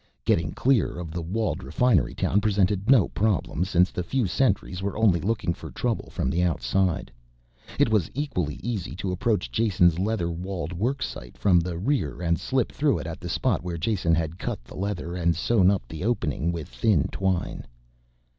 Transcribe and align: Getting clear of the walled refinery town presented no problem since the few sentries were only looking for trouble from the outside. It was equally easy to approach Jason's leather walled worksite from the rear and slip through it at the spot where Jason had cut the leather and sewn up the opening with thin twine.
Getting 0.25 0.53
clear 0.53 0.97
of 0.97 1.11
the 1.11 1.21
walled 1.21 1.61
refinery 1.61 2.15
town 2.15 2.41
presented 2.41 2.89
no 2.89 3.09
problem 3.09 3.63
since 3.65 3.91
the 3.91 4.01
few 4.01 4.25
sentries 4.25 4.81
were 4.81 4.97
only 4.97 5.21
looking 5.21 5.53
for 5.53 5.69
trouble 5.69 6.09
from 6.09 6.31
the 6.31 6.41
outside. 6.41 7.11
It 7.77 7.91
was 7.91 8.09
equally 8.15 8.55
easy 8.63 8.95
to 8.95 9.11
approach 9.11 9.51
Jason's 9.51 9.99
leather 9.99 10.31
walled 10.31 10.73
worksite 10.75 11.37
from 11.37 11.59
the 11.59 11.77
rear 11.77 12.19
and 12.19 12.39
slip 12.39 12.71
through 12.71 12.97
it 12.97 13.05
at 13.05 13.19
the 13.19 13.29
spot 13.29 13.61
where 13.61 13.77
Jason 13.77 14.15
had 14.15 14.39
cut 14.39 14.63
the 14.63 14.73
leather 14.75 15.15
and 15.15 15.35
sewn 15.35 15.69
up 15.69 15.87
the 15.87 16.03
opening 16.03 16.51
with 16.51 16.67
thin 16.67 17.07
twine. 17.11 17.67